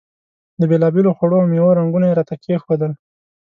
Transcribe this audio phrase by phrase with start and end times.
[0.59, 2.91] د بېلابېلو خوړو او میوو رنګونه یې راته کېښودل.